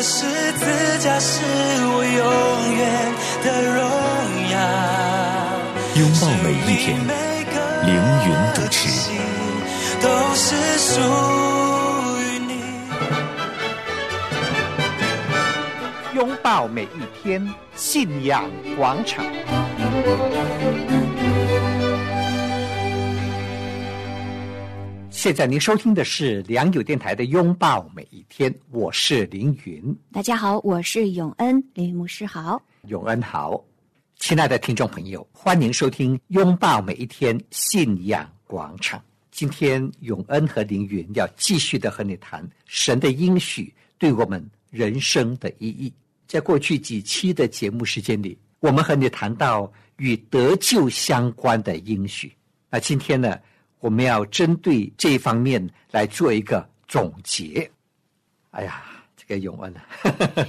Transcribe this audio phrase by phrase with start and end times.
[0.00, 1.42] 十字架是
[1.90, 3.12] 我永远
[3.44, 3.78] 的荣
[4.50, 4.56] 耀。
[5.96, 6.86] 拥抱每一天，
[7.84, 7.92] 凌
[8.24, 8.78] 云主持。
[10.00, 11.00] 都是属
[12.20, 12.50] 于你。
[16.14, 19.24] 拥抱每一天，信仰广场。
[25.10, 29.96] 现在您收听的是良友电台的《拥抱每一天》，我是凌云。
[30.12, 33.64] 大家好，我是永恩，林牧师好，永恩好，
[34.16, 39.00] 亲爱的听众朋友，欢迎收听《拥抱每一天信仰广场》。
[39.30, 45.92] 今天永恩和凌云要继续的和你谈神的应许对我们人生的意义。
[46.26, 52.30] 在过去几期的节目时间里，我们和你谈到与得救相关的应许。
[52.68, 53.38] 那今天呢？
[53.80, 57.70] 我们要针对这一方面来做一个总结。
[58.50, 58.82] 哎呀，
[59.16, 59.84] 这个永恩啊，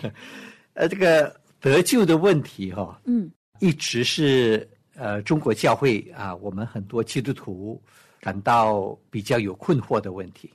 [0.74, 7.80] 呃，这个得救的问题哈，嗯，一直是呃中国教会啊，我们很多基督徒
[8.22, 10.50] 感到比较有困惑的问题，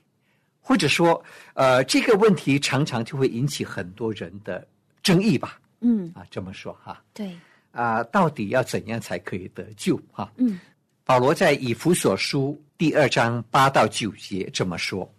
[0.59, 4.67] 或者说呃这个问题常常就会引起很多人的
[5.03, 5.61] 争议吧。
[5.79, 7.37] 嗯，啊，这么说哈，对，
[7.71, 9.97] 啊，到底要怎样才可以得救？
[10.11, 10.59] 哈，嗯，
[11.05, 12.59] 保罗在以弗所书。
[12.77, 15.09] 第二章八到九节这么说：“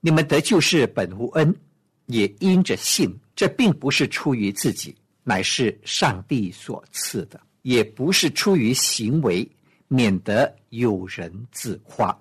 [0.00, 1.54] 你们得救是本无恩，
[2.06, 3.14] 也因着信。
[3.36, 9.46] 这并不是出于自己，乃是上帝所赐的；也不是出于行为，
[9.86, 12.16] 免得有人自夸。”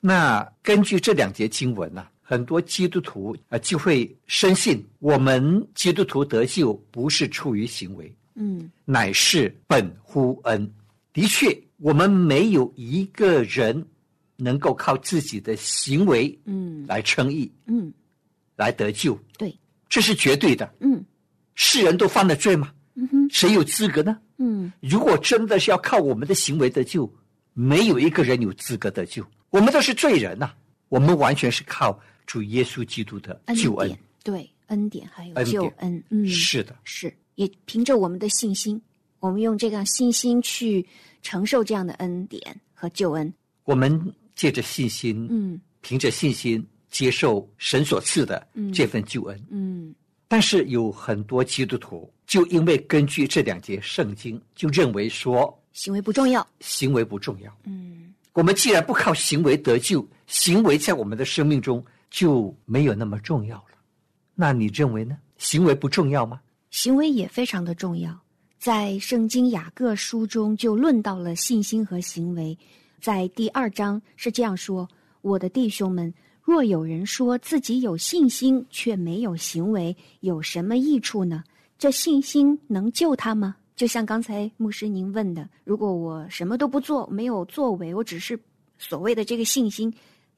[0.00, 10.70] 那根据这两节经文呢，很多基督徒啊就会深信，我们基督徒得救不是出于行为，嗯，乃是本乎恩。
[11.14, 13.82] 的确，我们没有一个人。
[14.42, 17.92] 能够靠自己的行为，嗯，来称义，嗯，
[18.56, 19.56] 来得救，对，
[19.88, 21.04] 这是绝对的，嗯，
[21.54, 22.72] 世人都犯了罪吗？
[22.94, 24.18] 嗯哼，谁有资格呢？
[24.38, 27.10] 嗯，如果真的是要靠我们的行为得救，
[27.52, 30.50] 没有一个人有资格得救，我们都是罪人呐，
[30.88, 38.80] 我们完全是靠主耶稣基督的救恩，对，恩典还有救恩，嗯，是的，是，也凭着我们的信心，
[39.18, 40.86] 我们用这样信心去
[41.22, 42.42] 承受这样的恩典
[42.74, 43.32] 和救恩，
[43.64, 44.14] 我们。
[44.40, 49.94] 借着信心，嗯，凭着信心接受神所赐的这份救恩，嗯。
[50.28, 57.54] 但是有很多基督徒就因为根据这两节圣经，就认为说行为不重要，行为不重要。
[57.64, 63.76] 嗯，我们既然不靠行为得救，行为在我们的生命中就没有那么重要了。
[64.34, 65.18] 那你认为呢？
[65.36, 66.40] 行为不重要吗？
[66.70, 68.18] 行为也非常的重要，
[68.58, 72.56] 在圣经雅各书中就论到了信心和行为。
[73.00, 74.86] 在第二章是这样说
[75.22, 76.12] ：“我的弟兄们，
[76.42, 81.42] 若有人说自己有信心却没有行为，有什么益处呢？
[81.78, 83.56] 这信心能救他吗？
[83.74, 88.38] 就像刚才牧师您问的，如果我什么都不做，没有作为，我只是
[88.76, 89.90] 所谓的这个信心，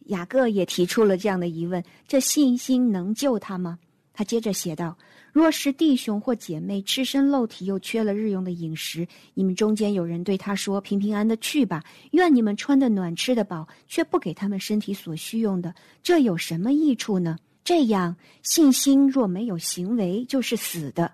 [0.06, 3.76] 雅各也提出了这样的疑问：这信心能救他吗？
[4.12, 4.96] 他接着写道。”
[5.32, 21.10] 若是弟兄或姐妹赤身露体，又缺了日用的饮食，你们中间有人对他说：“平平安的去吧，愿你们穿的暖，吃的饱，却不给他们身体所需用的，这有什么益处呢？”这样信心若没有行为，就是死的。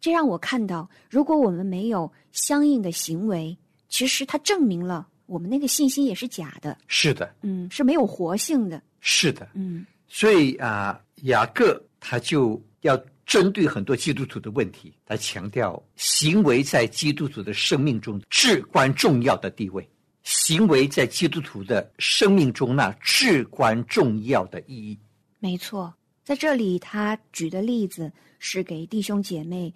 [0.00, 3.56] 这让我看到，如果我们没有相应的行为，
[3.88, 6.76] 其实它证明了我们那个信心也是假的。
[6.88, 8.82] 是的，嗯，是没有活性的。
[9.00, 13.00] 是的，嗯，所以啊，雅各他就要。
[13.26, 19.88] 针对很多基督徒的问题，他强调行为在基督徒的生命中至关重要的地位。
[20.24, 24.98] 行为在基督徒的生命中那至关重要的意义。
[25.38, 25.94] 没错，
[26.24, 29.72] 在这里他举的例子是给弟兄姐妹，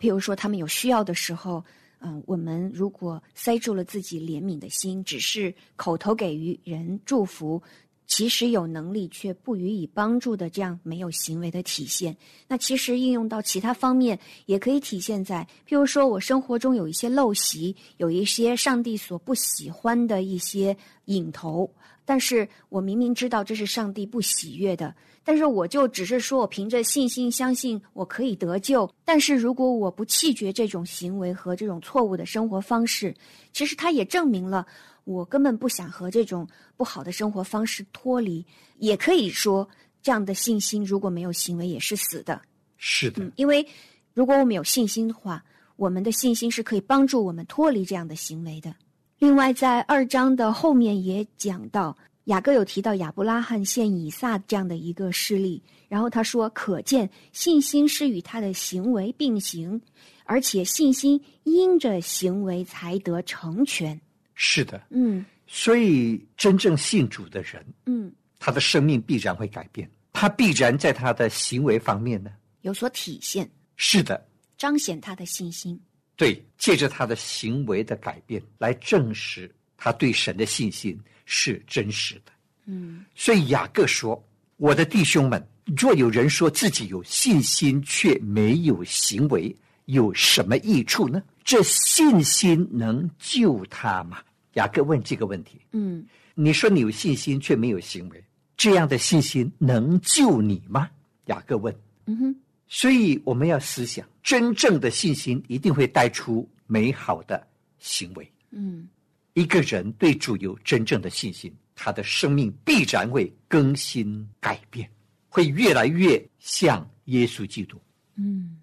[0.00, 1.62] 譬如说他们有需要的时候，
[1.98, 7.62] 嗯，我们如果塞住了自己怜悯的心，只是口头给予人祝福，
[8.06, 12.16] 其实有能力却不予以帮助的这样没有行为的体现。
[12.46, 21.68] 那其实应用到其他方面，也可以体现在，譬如说我生活中有一些陋习，有一些上帝所不喜欢的一些瘾头，
[22.04, 28.88] 但是我明明知道这是上帝不喜悦的，但是我就只是说我凭着信心相信我可以得救。
[29.04, 33.14] 但是如果我不弃绝这种行为和这种错误的生活方式，
[33.52, 34.66] 其实它也证明了。
[35.04, 38.44] 我根本不想和这种不好的生活方式脱离，
[38.78, 39.68] 也可以说，
[40.02, 42.40] 这样的信心如果没有行为也是死的。
[42.76, 43.66] 是的，嗯，因为
[44.12, 45.44] 如果我们有信心的话，
[45.76, 48.74] 我们的信心是可以帮助我们脱离这样的行为的。
[49.18, 59.80] 另外，在二章的后面也讲到，雅各有提到亚伯拉罕献以撒这样的一个事例，然后他说，可见信心是与他的行为并行，
[60.24, 63.98] 而且信心因着行为才得成全。
[64.34, 65.24] 是的，嗯。
[65.46, 72.30] 所以真正信主的人，嗯，他的生命必然会改变，他必然在他的行为方面呢，
[72.62, 74.26] 有所体现，是的，
[74.56, 75.78] 彰显他的信心。
[76.16, 82.32] 对，借着他的行为的改变来证实他对神的信心是真实的。
[82.64, 83.04] 嗯。
[83.14, 84.20] 所以雅各说
[84.56, 85.46] ：“我的弟兄们，
[85.76, 89.54] 若有人说自己有信心却没有行为，
[89.86, 91.22] 有什么益处呢？
[91.44, 94.18] 这信心能救他吗？”
[94.54, 95.60] 雅各问这个问题。
[95.72, 96.04] 嗯
[96.34, 98.24] 你说你有信心却没有行为，
[98.56, 100.90] 这样的信心能救你吗？
[101.26, 101.74] 雅各问。
[102.06, 102.36] 嗯哼
[102.66, 107.46] 所以我们要思想，真正的信心一定会带出美好的
[107.78, 108.30] 行为。
[108.50, 108.88] 嗯
[109.34, 114.88] 一个人对主有真正的信心，他的生命必然会更新改变，
[115.28, 117.80] 会越来越像耶稣基督。
[118.16, 118.56] 嗯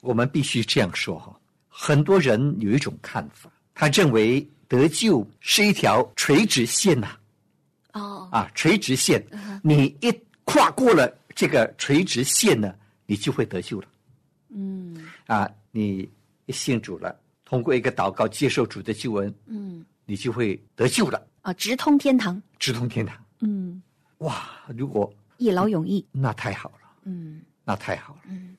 [0.00, 1.34] 我们必须这样说哈。
[1.68, 7.16] 很多人有一种看法，他认为得救是一条垂直线呐、
[7.92, 9.24] 哦啊，垂直线，
[9.62, 10.12] 你一
[10.44, 12.74] 跨过了这个垂直线呢，
[13.06, 13.88] 你就会得救了。
[14.50, 16.08] 嗯啊，你
[16.48, 17.14] 信主了，
[17.44, 22.42] 通过一个祷告接受主的救恩，嗯你就会得救了，啊，直通天堂。
[22.58, 23.16] 直通天堂。
[23.40, 23.80] 嗯，
[24.18, 26.04] 哇，如果一劳永逸。
[26.10, 28.20] 那太好了，嗯那太好了。
[28.24, 28.56] 嗯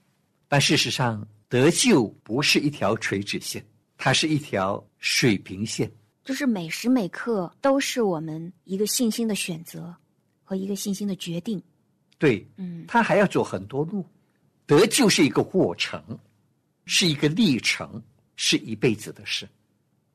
[0.50, 3.66] 但事实上，得救不是一条垂直线，
[3.98, 5.90] 它是一条水平线。
[6.25, 9.96] 就是每时每刻都是我们一个信心的选择
[10.44, 11.62] 和一个信心的决定。
[12.18, 14.06] 对，嗯他还要走很多路。
[14.66, 16.04] 得救是一个过程，
[16.86, 18.02] 是一个历程，
[18.36, 19.48] 是一辈子的事。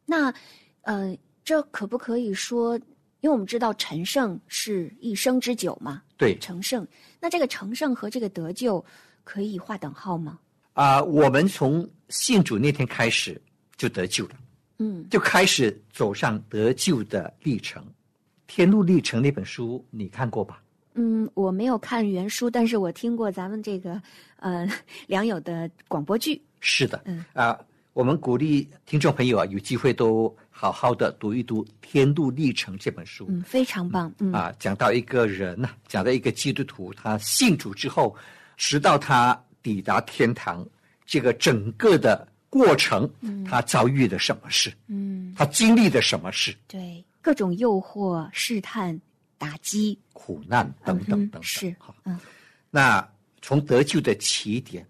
[0.05, 0.35] 那
[0.83, 2.79] 呃，这可不可以说？
[3.21, 6.87] 因为我们知道成圣是一生之久嘛，对成圣。
[7.19, 8.85] 那这个成圣和这个得救
[9.25, 10.39] 可以划等号吗？
[10.75, 13.41] 啊、我们从信主那天开始
[13.77, 14.35] 就得救了。
[14.79, 17.83] 嗯就开始走上得救的历程。
[18.49, 20.61] 《天路历程》那本书你看过吧？
[20.95, 24.01] 嗯，我没有看原书，但是我听过咱们这个
[24.37, 24.69] 呃
[25.07, 26.43] 良友的广播剧。
[26.61, 27.59] 是的，嗯啊、
[27.93, 33.27] 我们鼓励听众朋友啊，有机会都好好的读一读《天路历程》这本书。
[33.29, 34.13] 嗯，非常棒。
[34.19, 38.15] 嗯啊，讲到一个人呐、讲到一个基督徒，他信主之后，
[38.57, 40.67] 直到他抵达天堂，
[41.05, 43.11] 这个整个的过程，
[43.49, 44.73] 他遭遇了什么事？
[44.87, 46.55] 嗯，他经历了什么事？
[46.69, 49.01] 对，各种诱惑、试探、
[49.39, 51.43] 打击，苦难等等等等。
[51.43, 52.19] 嗯是好，嗯
[52.71, 53.07] 那
[53.43, 54.87] 从得救的起点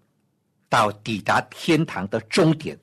[0.69, 2.77] 到抵达天堂的终点，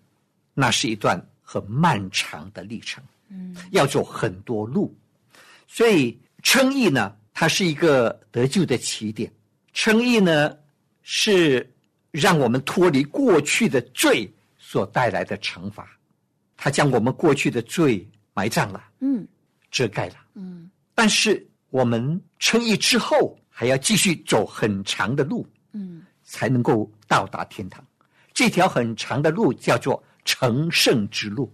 [0.54, 4.94] 那是一段很漫长的历程，嗯要走很多路。
[5.66, 9.32] 所以称义呢，它是一个得救的起点。
[9.72, 10.54] 称义呢，
[11.02, 11.68] 是
[12.10, 15.88] 让我们脱离过去的罪所带来的惩罚，
[16.56, 19.26] 他将我们过去的罪埋葬了、嗯
[19.70, 20.16] 遮盖了。
[20.34, 27.84] 嗯但是我们称义之后，还要继续走很长的路，嗯才能够到达天堂。
[28.34, 31.52] 这条很长的路叫做成圣之路。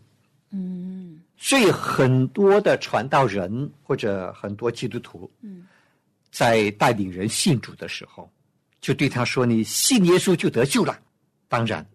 [0.50, 5.67] 嗯所以很多的传道人或者很多基督徒，嗯，
[6.33, 8.28] 在带领人信主的时候，
[8.80, 10.99] 就对他说：“你信耶稣就得救了。”
[11.49, 11.87] 当然，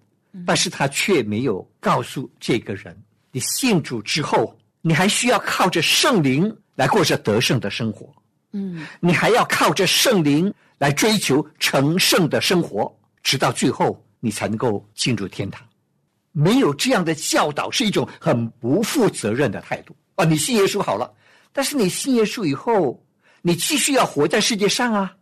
[0.46, 2.96] 但是他却没有告诉这个人，
[3.32, 8.14] 你信主之后，你还需要靠着圣灵来过着得胜的生活。
[8.56, 15.66] 嗯你还要靠着圣灵来追求成圣的生活，直到最后你才能够进入天堂。
[16.32, 20.26] 没有这样的教导是一种很不负责任的态度啊！
[20.26, 21.12] 你信耶稣好了，
[21.52, 23.04] 但是你信耶稣以后，
[23.42, 25.16] 你继续要活在世界上啊，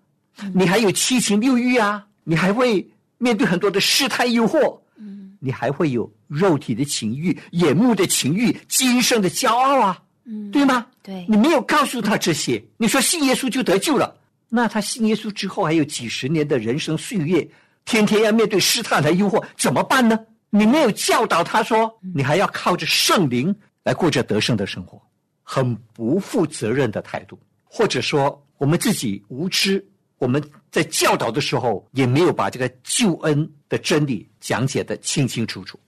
[0.54, 5.38] 你还有七情六欲啊，你还会面对很多的试探诱惑，嗯。
[5.40, 10.86] 你还会有肉体的情欲、眼目的情欲、今生的骄傲啊，嗯，对吗？
[11.02, 11.26] 对。
[11.28, 14.16] 你没有告诉他这些，你说信耶稣就得救了，
[14.50, 17.48] 那他信耶稣之后还有几十年的人生岁月，
[17.86, 20.20] 天天要面对试探和诱惑，怎么办呢？
[20.52, 25.02] 你没有教导他说，你还要靠着圣灵来过着得胜的生活，
[25.42, 29.84] 很不负责任的态度，或者说我们自己无知，
[30.22, 35.80] 我们在教导的时候也没有把这个救恩的真理讲解的清清楚楚。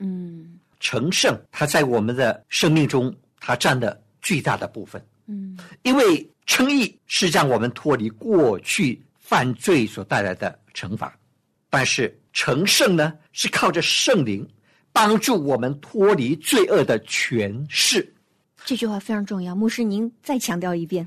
[0.00, 5.00] 嗯成圣，它在我们的生命中，它占了巨大的部分。
[5.28, 11.16] 嗯因为称义是让我们脱离过去犯罪所带来的惩罚，
[11.70, 14.44] 但是成圣呢，是靠着圣灵
[14.92, 18.12] 帮助我们脱离罪恶的权势。
[18.64, 21.06] 这句话非常重要，牧师您再强调一遍。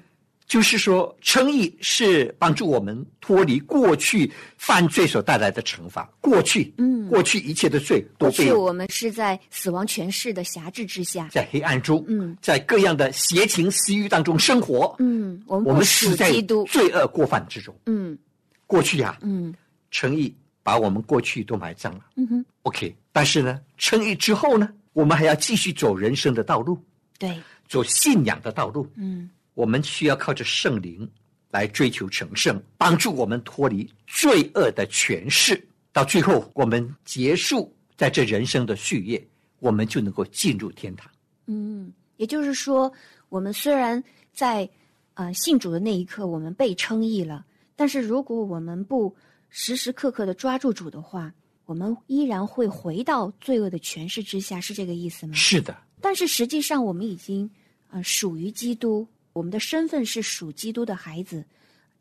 [0.49, 6.11] 就是说，称义是帮助我们脱离过去犯罪所带来的惩罚。
[6.19, 14.95] 过去，嗯过去一切的罪都过被去我们是在死亡权势的辖制之下，在黑暗中，嗯，在各样的邪情私欲当中生活。
[14.97, 16.31] 嗯，我们我们死在，
[16.67, 17.73] 罪恶过犯之中。
[17.85, 18.17] 嗯
[18.65, 19.53] 过去呀、嗯
[19.91, 22.01] 诚意把我们过去都埋葬了。
[22.15, 26.75] 嗯哼，OK，但是呢，诚意之后呢，我们还要继续走人生的道路，
[27.19, 28.87] 对，走信仰的道路。
[28.95, 31.05] 嗯我们需要靠着圣灵
[31.51, 35.61] 来追求成圣，帮助我们脱离罪恶的权势。
[35.91, 39.21] 到最后，我们结束在这人生的序页，
[39.59, 41.11] 我们就能够进入天堂。
[41.47, 42.89] 嗯，也就是说，
[43.27, 44.01] 我们虽然
[44.31, 44.69] 在
[45.15, 49.13] 呃信主的那一刻，我们被称义了，但是如果我们不
[49.49, 51.33] 时时刻刻的抓住主的话，
[51.65, 55.33] 我们依然会回到罪恶的权势之下，是这个意思吗？
[55.33, 57.49] 是的，但是实际上，我们已经
[57.89, 59.05] 呃属于基督，
[59.39, 61.45] 我们的身份是属基督的孩子。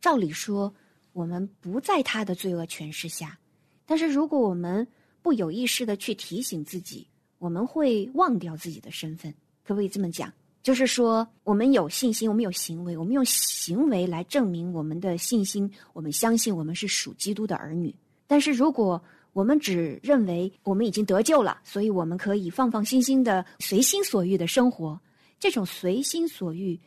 [0.01, 0.75] 照理说，
[1.13, 3.39] 我们不在他的罪恶权势下。
[3.87, 4.85] 但是如果我们
[5.23, 7.07] 不有意识的去提醒自己，
[7.39, 9.33] 我们会忘掉自己的身份。
[9.63, 10.33] 可不可以这么讲？
[10.65, 17.95] 就是说，我们有信心，我们有行为，我们用行为来证明我们的信心，我们相信我们是属基督的儿女。
[18.27, 19.01] 但是如果
[19.33, 25.01] 我们只认为我们已经得救了，所以我们可以放放心心的随心所欲的生活，
[25.39, 26.79] 这种随心所欲，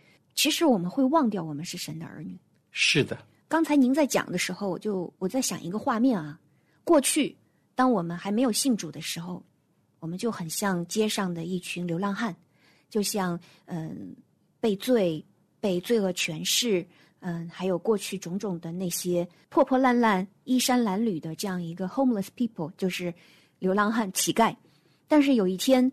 [0.41, 2.35] 其实我们会忘掉我们是神的儿女。
[2.71, 3.15] 是的，
[3.47, 6.39] 刚才您在讲的时候，我就我在想一个画面啊，
[6.83, 7.37] 过去
[7.75, 9.43] 当我们还没有信主的时候，
[9.99, 12.35] 我们就很像街上的一群流浪汉，
[12.89, 14.15] 就像嗯
[14.59, 15.23] 被罪、
[15.59, 16.83] 被罪恶诠释，
[17.19, 23.13] 嗯还有过去种种的那些破破烂烂、衣衫褴褛的这样一个 homeless people，就是
[23.59, 24.55] 流浪汉、乞丐。
[25.07, 25.91] 但是有一天，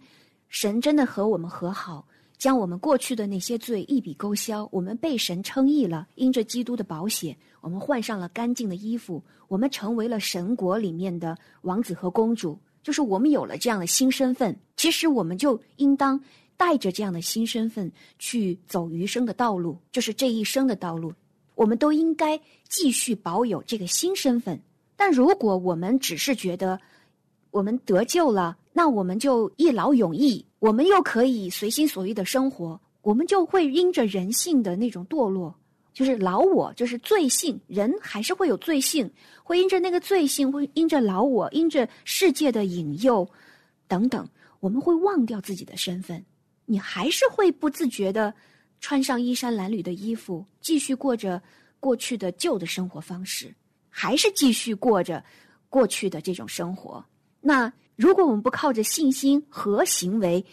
[0.49, 2.08] 神真的和我们和好，
[2.39, 12.59] 将我们过去的那些罪一笔勾销，我们被神称义了，因着基督的宝血，我们换上了干净的衣服，我们成为了神国里面的王子和公主。
[12.81, 16.19] 就是我们有了这样的新身份，其实我们就应当
[16.57, 21.13] 带着这样的新身份去走余生的道路，就是这一生的道路。
[21.55, 24.59] 我们都应该继续保有这个新身份。
[24.97, 26.81] 但如果我们只是觉得
[27.51, 35.53] 我们得救了，那我们就一劳永逸，我们又可以随心所欲的生活，我们就会因着人性的那种堕落，
[35.93, 39.11] 就是老我，就是罪性，人还是会有罪性，
[39.43, 43.29] 会因着那个罪性，会因着老我，因着世界的引诱
[43.89, 44.25] 等等，
[44.61, 46.25] 我们会忘掉自己的身份，
[46.65, 48.33] 你还是会不自觉的
[48.79, 51.43] 穿上衣衫褴褛的衣服，继续过着
[51.81, 53.53] 过去的旧的生活方式，
[53.91, 55.25] 还是继续过着
[55.69, 57.05] 过去的这种生活。
[57.41, 60.45] 那如果我们不靠着信心和行为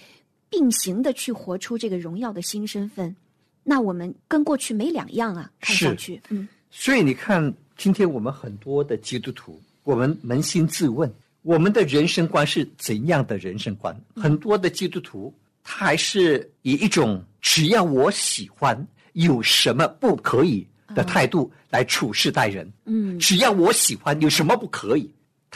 [0.49, 3.15] 并行的去活出这个荣耀的新身份，
[3.63, 5.51] 那我们跟过去没两样啊！
[5.61, 13.95] 看上去，嗯所以你看，今天我们很多的基督徒，我们扪心自问，我们的人生观是怎样的人生观？
[14.15, 15.31] 很多的基督徒，
[15.63, 18.75] 他还是以一种只要我喜欢，
[19.13, 22.67] 有什么不可以的态度来处事待人。
[22.85, 25.07] 嗯只要我喜欢，有什么不可以？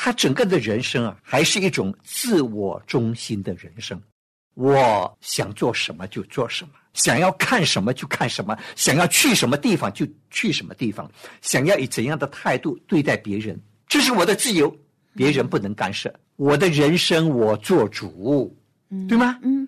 [0.01, 4.01] 他整个的人生啊，还是一种自我中心的人生。
[4.53, 14.73] 我想做什么就做什么，想要看什么就看什么，想要去什么地方就去什么地方，想要以怎样的态度对待别人，这是我的自由，
[15.15, 16.13] 别人不能干涉。
[16.37, 18.57] 我的人生我做主，
[19.09, 19.37] 对吗？
[19.41, 19.67] 嗯，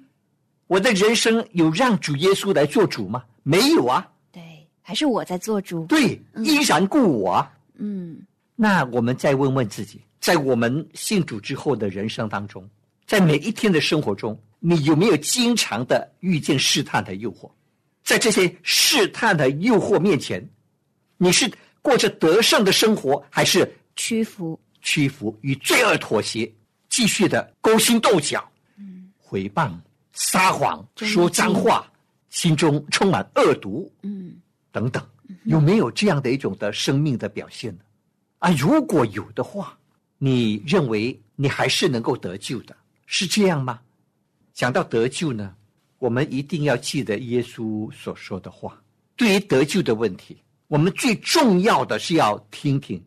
[0.67, 3.25] 我的人生有让主耶稣来做主吗？
[3.43, 4.41] 没有啊，对，
[4.81, 5.85] 还是我在做主。
[5.87, 7.51] 对，依然故我啊。
[7.75, 8.17] 嗯
[8.63, 12.69] 那我们再问问自己，在我们信主之后的人生当中，
[13.07, 17.49] 在每一天的生活中，你有没有经常的遇见试探的诱惑？
[18.03, 20.47] 在这些试探的诱惑面前，
[21.17, 21.51] 你是
[21.81, 24.59] 过着得胜的生活，还是屈服。
[24.83, 26.51] 屈服与罪恶妥协，
[26.89, 29.71] 继续的勾心斗角、嗯诽谤、
[30.13, 31.91] 撒谎、说脏话、
[32.29, 34.33] 心中充满恶毒嗯
[34.71, 35.03] 等等，
[35.45, 37.81] 有没有这样的一种的生命的表现呢？
[38.41, 39.77] 啊，如果有的话，
[40.17, 43.79] 你认为你还是能够得救的，是这样吗？
[44.51, 45.55] 讲到得救呢，
[45.99, 48.81] 我们一定要记得耶稣所说的话。
[49.15, 50.35] 对于得救的问题，
[50.67, 52.99] 我们最重要的是要听听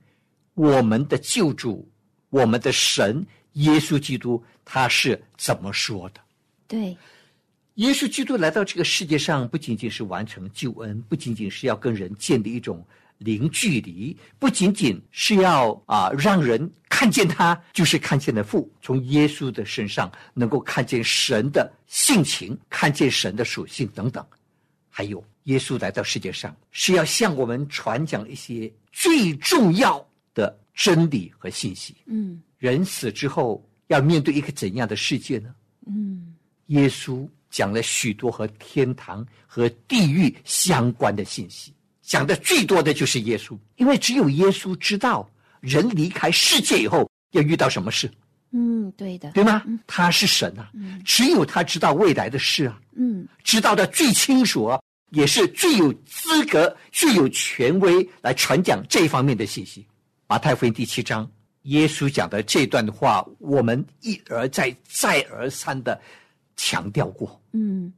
[0.55, 1.85] 我们的救主、
[2.31, 6.21] 我们的神耶稣基督他是怎么说的。
[6.69, 6.97] 对，
[7.75, 12.87] 耶稣基督来到这个世界上，不仅仅是完成救恩，不仅仅是要跟人建立一种
[13.25, 24.25] 零距离，不仅仅是要啊让人看见他就是看见了父，从耶稣的身上能够看见神的性情，看见神的属性等等。
[24.89, 31.97] 还有，耶稣来到世界上是要向我们传讲一些最重要的真理和信息。
[32.07, 35.55] 嗯人死之后要面对一个怎样的世界呢？
[35.87, 36.35] 嗯
[36.69, 45.29] 耶稣讲了许多和天堂和地狱相关的信息，讲的最多的就是耶稣，因为只有耶稣知道
[45.61, 48.11] 人离开世界以后要遇到什么事，
[48.51, 49.65] 嗯，对的，对吗？
[49.87, 50.71] 他是神啊，
[51.05, 54.79] 只有他知道未来的事啊，嗯知道的最清楚啊，
[55.11, 59.87] 也是最有资格、最有权威来传讲这方面的信息。
[60.29, 61.29] 马太福音第七章，
[61.63, 65.99] 耶稣讲的这段话，我们一而再、再而三的
[66.57, 67.41] 强调过。
[67.53, 67.93] 嗯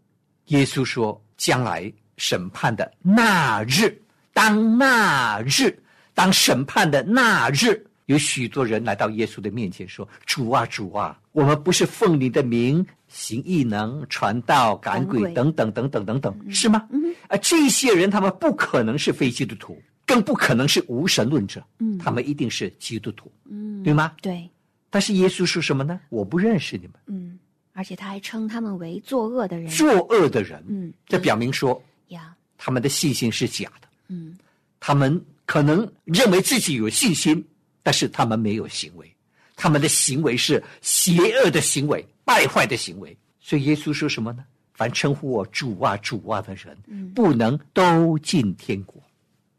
[0.46, 4.00] 耶稣说，将来审判的那日，
[4.32, 5.76] 当那日，
[6.14, 16.88] 当审判的那日，有许多人来到耶稣的面前说：“主啊，主啊，我们不是奉你的名行异能、传道、赶鬼等等等等等等，是吗？”
[17.28, 24.12] 啊，这些人他们不可能是非基督徒，更不可能是无神论者，嗯他们一定是基督徒，嗯，对吗？
[24.22, 24.48] 对，
[24.90, 26.00] 但是耶稣说什么呢？
[26.08, 27.38] 我不认识你们，嗯，
[27.72, 30.62] 而且他还称他们为作恶的人，作恶的人。
[30.68, 33.88] 嗯这表明说呀，他们的信心是假的。
[34.08, 34.36] 嗯
[34.78, 37.44] 他们可能认为自己有信心，
[37.82, 39.10] 但是他们没有行为，
[39.56, 43.16] 他们的行为是邪恶的行为、败坏的行为。
[43.40, 44.44] 所以耶稣说什么呢？
[44.74, 46.76] 凡称呼我主啊、主啊的人，
[47.14, 49.02] 不能都进天国。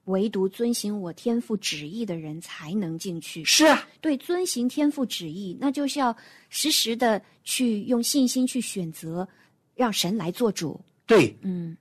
[0.05, 3.43] 唯独遵行我天父旨意的人才能进去。
[3.43, 6.15] 是啊，对，遵行天父旨意，那就是要
[6.49, 9.27] 时时的去用信心去选择，
[9.75, 10.79] 让神来做主。
[11.05, 11.75] 对，嗯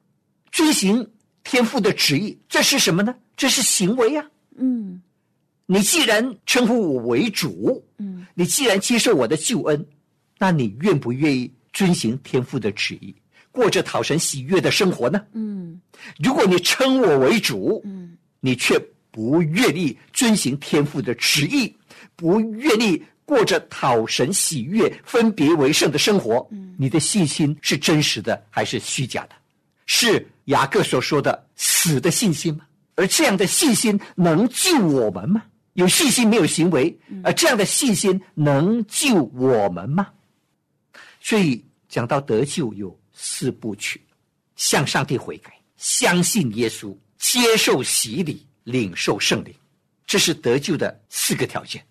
[0.56, 1.06] 遵行
[1.44, 3.14] 天父的旨意，这是什么呢？
[3.36, 5.02] 这是行为呀、嗯
[5.66, 9.86] 你既然称呼我为主，嗯你既然接受我的救恩，
[10.38, 13.14] 那你愿不愿意遵行天父的旨意，
[13.52, 15.22] 过着讨神喜悦的生活呢？
[15.34, 15.78] 嗯
[16.18, 18.78] 如果你称我为主，嗯你却
[19.10, 21.76] 不愿意遵行天父的旨意，
[22.14, 29.34] 不愿意过着讨神喜悦、分别为圣的生活，嗯你的信心是真实的还是虚假的？
[29.86, 32.66] 是雅各所说的死的信心吗？
[32.96, 35.42] 而这样的信心能救我们吗？
[35.74, 40.08] 有信心没有行为，而这样的信心能救我们吗？
[41.20, 44.00] 所以讲到得救有四部曲：
[44.56, 49.54] 向上帝悔改，相信耶稣，接受洗礼，领受圣灵，
[50.06, 51.84] 这是得救的四个条件。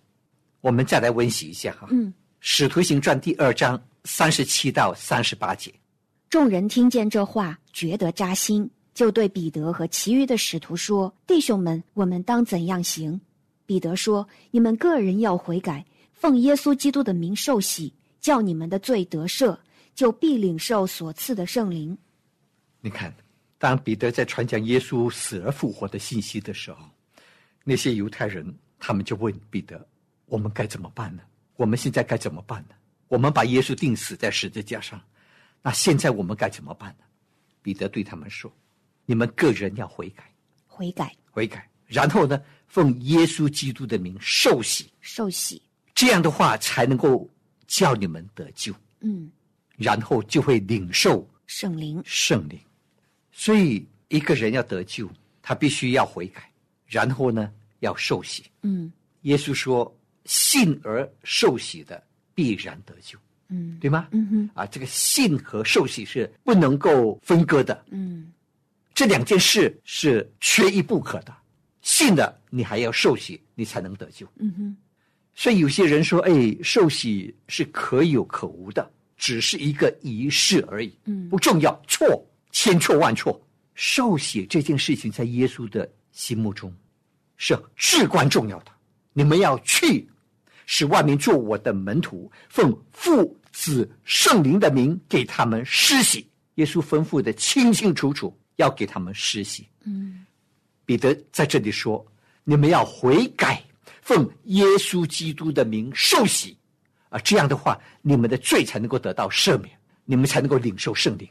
[0.60, 2.08] 我们再来温习一下哈，嗯。
[2.40, 5.72] 《使徒行传》第二章三十七到三十八节。
[6.36, 13.18] 众人听见这话，觉得扎心，就对彼得和其余的使徒说：“弟兄们，我们当怎样行？”
[13.64, 19.56] 彼得说：“你们个人要悔改，奉耶稣基督的名受洗，叫你们的罪得赦，
[19.94, 21.96] 就必领受所赐的圣灵。
[22.82, 23.16] 你看，
[23.56, 26.84] 当彼得在传讲耶稣死而复活的信息的时候，
[27.64, 29.88] 那些犹太人他们就问彼得
[30.28, 31.22] ：“我们该怎么办呢？
[31.56, 32.74] 我们现在该怎么办呢？
[33.08, 35.00] 我们把耶稣钉死在十字架上，
[35.66, 37.04] 那现在我们该怎么办呢？”
[37.60, 38.48] 彼得对他们说
[39.04, 40.32] ：“你们个人要悔改，
[40.68, 45.60] 悔改，悔改，然后呢，奉耶稣基督的名受洗，受洗。
[45.92, 47.28] 这样的话才能够
[47.66, 49.28] 叫你们得救，嗯，
[49.74, 52.00] 然后就会领受圣灵。
[52.04, 52.56] 圣灵。
[53.32, 55.10] 所以一个人要得救，
[55.42, 56.48] 他必须要悔改，
[56.86, 58.44] 然后呢要受洗。
[58.62, 59.92] 嗯耶稣说
[60.26, 62.00] ：“信而受洗的
[62.36, 68.32] 必然得救，嗯对吗？”嗯哼啊，这个信和受洗是不能够分割的，嗯
[68.94, 71.34] 这两件事是缺一不可的。
[71.82, 74.26] 信的你还要受洗，你才能得救。
[74.36, 74.76] 嗯哼
[75.34, 83.38] 所以有些人说：“哎，受洗是可有可无的，只是一个仪式而已，嗯不重要。”错，千错万错。
[83.74, 86.74] 受洗这件事情在耶稣的心目中
[87.36, 88.72] 是至关重要的。
[89.12, 90.08] 你们要去，
[90.66, 99.66] 使万民做我的门徒，奉父子圣灵的名给他们施洗，耶稣吩咐的清清楚楚，要给他们施洗。
[99.84, 100.26] 嗯
[100.84, 102.06] 彼得在这里说
[102.44, 103.60] ：“你们要悔改，
[104.02, 106.56] 奉耶稣基督的名受洗，
[107.08, 111.28] 啊，这样的话，你们的罪才能够得到赦免，你们才能够领受圣灵。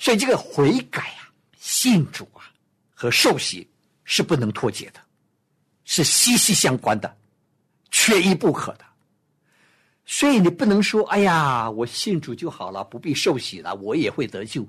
[0.00, 2.50] 所以，这个悔改啊、信主啊
[2.92, 3.68] 和受洗
[4.02, 5.00] 是不能脱节的，
[5.84, 7.16] 是息息相关的，
[7.90, 8.84] 缺一不可的。
[10.04, 14.66] 所以，你不能说：‘哎呀，我信主就好了，不必受洗了，我也会得救。’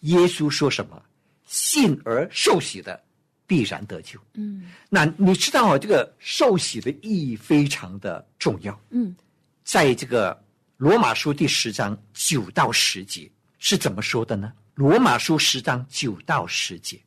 [0.00, 1.02] 耶稣说什么？
[1.44, 3.02] 信而受洗的。”
[3.48, 4.18] 必然得救。
[4.34, 8.76] 嗯那你知道啊，这个受洗的意义非常的重要。
[8.90, 9.14] 嗯
[9.62, 10.36] 在这个
[10.76, 14.52] 罗马书第十章九到十节是怎么说的呢？
[14.74, 17.00] 罗马书十章九到十节，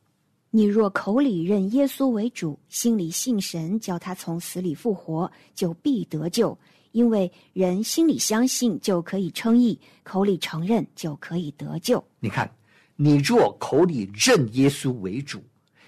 [0.52, 6.58] 你若口里认耶稣为主，心里信神，叫他从死里复活，就必得救。
[6.92, 12.04] 因为人心里相信就可以称义，口里承认就可以得救。
[12.20, 12.52] 你看，
[12.96, 15.40] 你若口里认耶稣为主，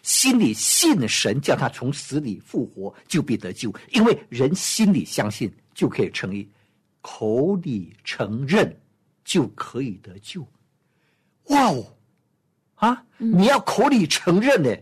[0.04, 3.74] 心里信神，叫他从死里复活，就必得救。
[3.91, 6.47] 因为人心里相信就可以称义，
[7.02, 8.80] 口里承认
[9.26, 10.47] 就可以得救。
[11.45, 11.84] 哇哦，
[12.82, 14.76] 啊，你要口里承认呢，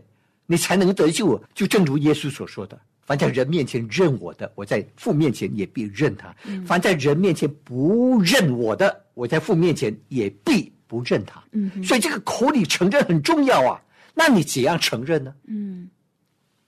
[0.46, 1.42] 你才能得救啊。
[1.54, 6.34] 就正如耶稣所说的：“凡在人面前认我的，我在父面前也必认他；
[6.66, 13.78] 凡在人面前不认我的，我在父面前也必不认他。”嗯所以这个口里承认很重要啊。
[14.14, 15.34] 那你怎样承认呢？
[15.46, 15.90] 嗯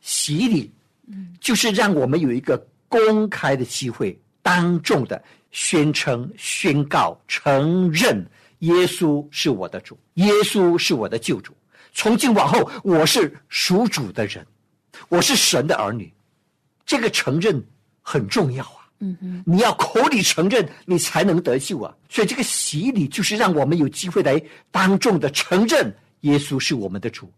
[0.01, 0.71] 洗礼，
[1.41, 8.23] 就是让我们有一个公开的机会，当众的宣称、宣告、承认
[8.63, 11.53] 耶稣是我的主，耶稣是我的救主。
[11.93, 14.47] 从今往后，我是属主的人，
[15.09, 16.13] 我是神的儿女。
[16.87, 17.63] 这个承认
[18.01, 18.89] 很重要啊。
[19.01, 21.93] 嗯哼你要口里承认，你才能得救啊！
[22.09, 27.29] 所以这个洗礼就是让我们有机会来当众的承认耶稣是我们的主。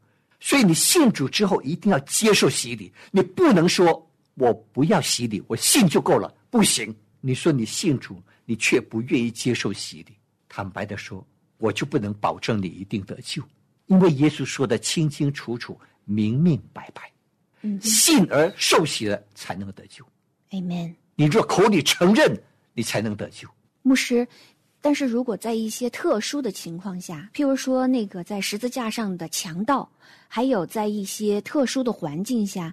[0.41, 6.95] 所以你信主之后一定要接受洗礼，你不能说我不要洗礼，我信就够了，不行。
[7.23, 10.15] 你说你信主，你却不愿意接受洗礼，
[10.57, 11.27] 坦白的说，
[11.59, 13.43] 我就不能保证你一定得救，
[13.87, 17.11] 因为耶稣说的清清楚楚、明明白白，
[17.63, 20.05] 嗯信而受洗了才能得救。
[20.51, 20.95] ，Amen。
[21.17, 22.41] 你若口里承认，
[22.73, 23.49] 你才能得救。
[23.83, 24.25] 牧师，
[24.81, 29.91] 但是如果在一些特殊的情况下，譬如说那个在十字架上的强盗，
[30.29, 32.73] 还有在一些特殊的环境下，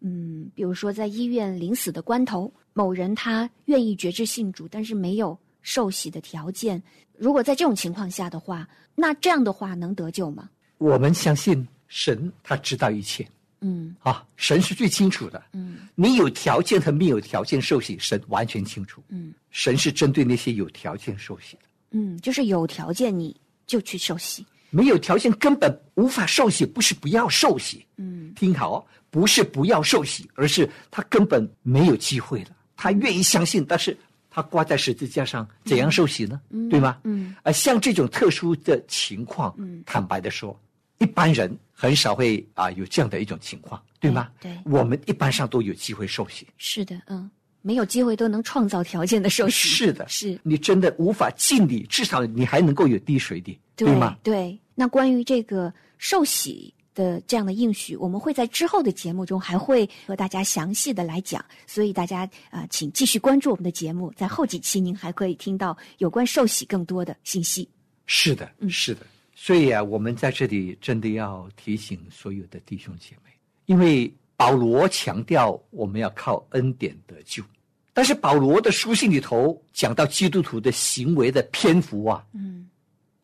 [0.00, 5.38] 嗯，比如说在医院临死的关头，某人他愿意觉知信主，但是没有
[5.68, 6.82] 受洗的条件，
[7.18, 10.48] 如果在这种情况下的话，那这样的话能得救吗？
[10.78, 13.28] 我们相信神，他知道一切
[13.60, 15.42] 嗯啊，神是最清楚的。
[15.52, 19.02] 嗯你有条件和没有条件受洗，神完全清楚。
[19.10, 24.46] 嗯神是针对那些有条件受洗的，嗯，就是有条件你就去受洗。
[24.70, 27.84] 没有条件根本无法受洗，不是不要受洗。
[27.98, 32.50] 嗯听好哦，不是不要受洗，而是他根本没有机会了。
[32.74, 33.94] 他愿意相信，但是
[34.38, 36.40] 他挂在十字架上，怎样受洗呢？
[36.70, 36.96] 对吗？
[37.02, 40.56] 嗯而像这种特殊的情况，嗯坦白的说，
[40.98, 44.30] 一般人很少会啊有这样的一种情况，对吗？
[44.40, 46.46] 对对我们一般上都有机会受洗。
[46.56, 47.28] 是的，嗯，
[47.62, 49.68] 没有机会都能创造条件的受洗。
[49.68, 54.16] 是的，是你真的无法尽力，至少你还能够有滴水的，对吗？
[54.22, 67.68] 对，那关于这个受洗的这样的应许，我们会在之后的节目中还会和大家详细的来讲，所以大家啊、呃请继续关注我们的节目，在后几期您还可以听到有关受洗更多的信息。
[68.06, 69.06] 是的，嗯是的。
[69.36, 73.30] 所以啊，我们在这里真的要提醒所有的弟兄姐妹，
[73.66, 77.44] 因为保罗强调我们要靠恩典得救，
[77.92, 82.68] 但是保罗的书信里头讲到基督徒的行为的篇幅啊，嗯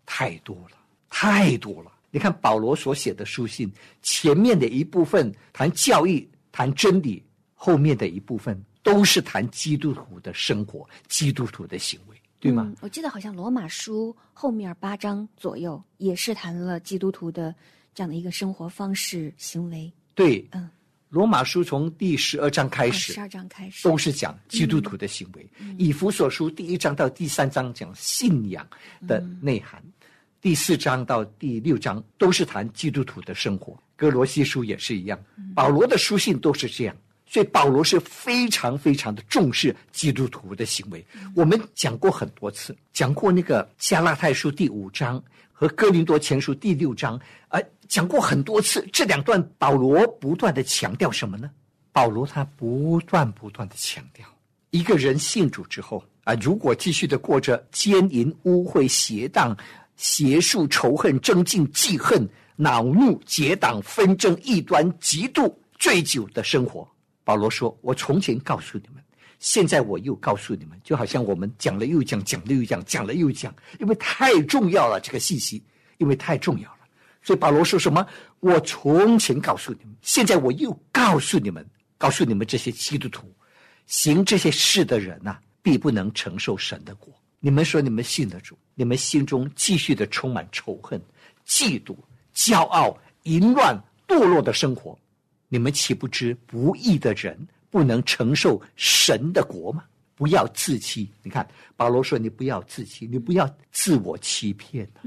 [0.06, 0.76] 太多了，
[1.10, 1.90] 太多了。
[2.14, 3.68] 你看保罗所写的书信，
[4.00, 7.20] 前面的一部分谈教义、谈真理，
[7.54, 12.66] 后面的一部分都是谈基督徒的生活、基督徒的行为，对吗？
[12.68, 17.52] 嗯我记得好像罗马书后面八章左右也是谈了基督徒的
[17.92, 19.92] 这样的一个生活方式、行为。
[20.14, 20.70] 对，嗯，
[21.08, 23.88] 罗马书从第十二章开始十二章开始。
[23.88, 28.64] 都是讲基督徒的行为，以弗所书第一章到第三章讲信仰
[29.08, 29.82] 的内涵，
[30.44, 33.74] 第四章到第六章都是谈基督徒的生活。
[33.96, 35.18] 哥罗西书也是一样，
[35.54, 36.94] 保罗的书信都是这样。
[37.24, 41.02] 所以保罗是非常非常的重视基督徒的行为。
[41.34, 48.86] 我们讲过很多次，讲过那个加拉太书第五章和哥林多前书第六章，呃，讲过很多次。
[48.92, 51.50] 这两段保罗不断的强调什么呢？
[51.90, 54.26] 保罗他不断不断的强调，
[54.72, 59.56] 一个人信主之后啊，如果继续的过着奸淫、污秽、邪荡
[59.96, 66.88] 邪术、仇恨、争竞、记恨、恼怒、结党、纷争、异端、嫉妒、醉酒的生活。
[67.22, 69.02] 保罗说：“我从前告诉你们，
[69.38, 75.62] 现在我又告诉你们，就好像我们讲了又讲，讲了又讲，讲了又讲，因为太重要了，这个信息，
[75.98, 76.78] 因为太重要了。
[77.22, 78.06] 所以保罗说什么？
[78.40, 83.34] 我从前告诉你们，现在我又告诉你们，告诉你们这些基督徒，
[83.86, 87.14] 行这些事的人呐、必不能承受神的国。
[87.44, 90.98] 你们说你们信得住，你们心中继续的充满仇恨、
[91.46, 91.94] 嫉妒、
[92.34, 93.78] 骄傲、淫乱、
[94.08, 94.98] 堕落的生活，
[95.50, 97.36] 你们岂不知不义的人
[97.68, 99.84] 不能承受神的国吗？
[100.14, 101.06] 不要自欺。
[101.22, 105.04] 你看，保罗说：“你不要自欺，你不要自我欺骗、啊。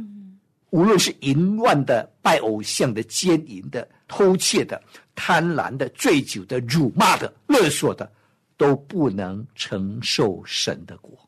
[0.70, 4.80] 无论是淫乱的、拜偶像的、奸淫的、偷窃的、
[5.16, 8.12] 贪婪的、醉酒的、辱骂的、勒索的，
[8.58, 11.27] 都不能承受神的国。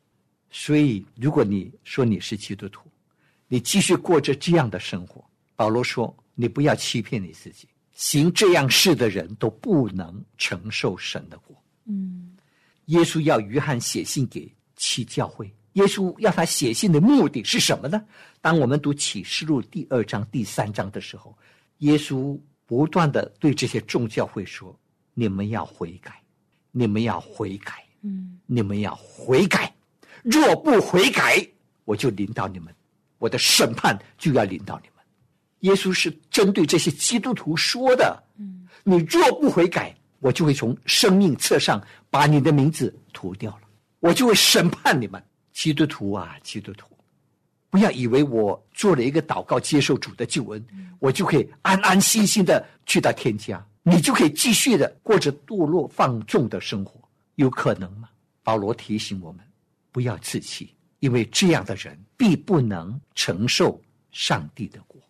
[0.52, 2.90] 所以，如果你说你是基督徒，
[3.48, 5.24] 你继续过着这样的生活，
[5.56, 11.56] 保罗说：你不要欺骗你自己，行这样事的人都不能承受神的国。
[11.86, 12.36] 嗯
[12.86, 18.04] 耶稣要约翰写信给七教会，耶稣要他写信的目的是什么呢？
[18.42, 21.38] 当我们读启示录第二章、第三章的时候，
[21.80, 24.76] 耶稣不断的对这些众教会说
[25.14, 26.20] ：“你们要悔改，
[26.72, 29.72] 你们要悔改，嗯你们要悔改。
[30.24, 31.46] 若不悔改，
[31.86, 32.74] 我就领导你们，
[33.18, 35.06] 我的审判就要领导你们。”
[35.62, 38.24] 耶稣是针对这些基督徒说的。
[38.38, 43.62] 嗯你若不悔改，我就会从生命册上把你的名字涂掉了，
[44.00, 45.22] 我就会审判你们。
[45.52, 46.88] 基督徒啊，基督徒，
[47.70, 50.66] 不要以为我做了一个祷告，接受主的救恩，
[51.00, 57.02] 我就可以安安心心的去到天家，你就可以继续的过着堕落放纵的生活，
[57.36, 58.08] 有可能吗？
[58.42, 59.42] 保罗提醒我们，
[59.92, 65.02] 不要自欺，因为这样的人必不能承受上帝的国。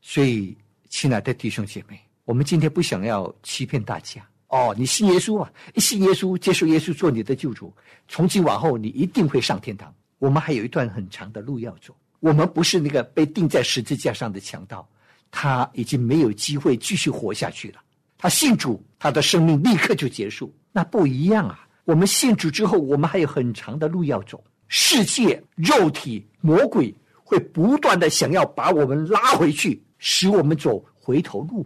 [0.00, 0.56] 所以，
[0.88, 4.26] 亲爱的弟兄姐妹，我们今天不想要欺骗大家。
[4.48, 7.74] 哦，你信耶稣啊，一信耶稣，接受耶稣做你的救主，
[8.06, 9.92] 从今往后你一定会上天堂。
[10.18, 11.94] 我们还有一段很长的路要走。
[12.20, 14.88] 我们不是那个被钉在十字架上的强盗，
[15.30, 17.82] 他已经没有机会继续活下去了。
[18.16, 20.54] 他信主，他的生命立刻就结束。
[20.70, 21.63] 那不一样啊！
[21.84, 24.42] 我们信主之后，我们还有很长的路要走。
[24.68, 26.92] 世界、肉体、魔鬼
[27.22, 31.64] 会不断的想要把我们拉回去，使我们走回头路，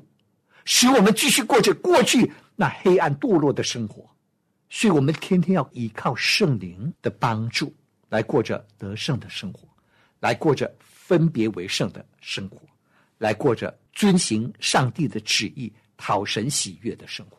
[0.64, 4.04] 使我们继续过着过去那黑暗堕落的生活。
[4.68, 7.72] 所以我们天天要依靠圣灵的帮助，
[8.08, 9.66] 来过着得胜的生活，
[10.20, 12.58] 来过着分别为圣的生活，
[13.16, 17.38] 来过着遵行上帝的旨意、讨神喜悦的生活。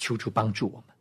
[0.00, 0.96] 求主帮助我们，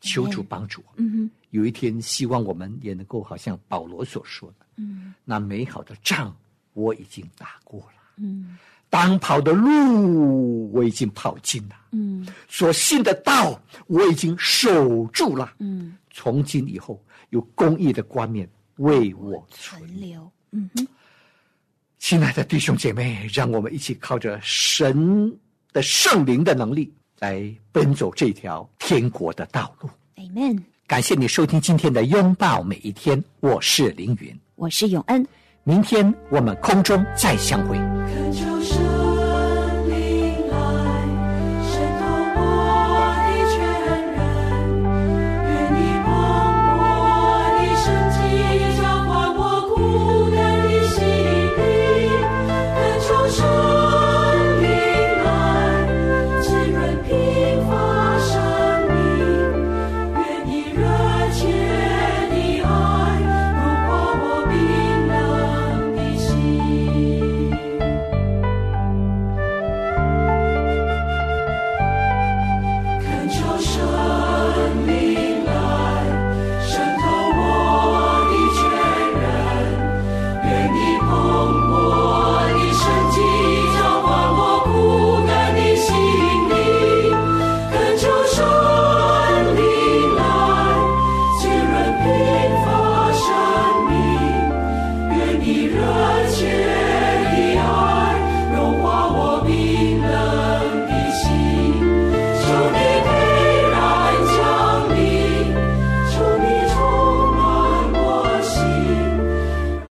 [0.00, 1.06] 求主帮助我们。
[1.06, 1.30] 嗯哼。
[1.50, 5.12] 有一天，希望我们也能够好像保罗所说的，嗯。
[5.24, 6.34] 那美好的仗
[6.74, 8.56] 我已经打过了，嗯。
[8.88, 12.26] 当跑的路我已经跑尽了，嗯。
[12.48, 15.54] 所信的道我已经守住了。
[15.58, 19.80] 嗯，从今以后，有公义的冠冕为我存。
[19.80, 20.30] 存留。
[20.52, 20.86] 嗯哼，
[21.98, 25.36] 亲爱的弟兄姐妹，让我们一起靠着神
[25.72, 29.88] 的圣灵的能力，来奔走这条天国的道路。
[30.16, 30.62] Amen。
[30.86, 34.38] 感谢你收听今天的拥抱每一天，我是凌云。
[34.54, 35.26] 我是永恩。
[35.64, 37.76] 明天我们空中再相会。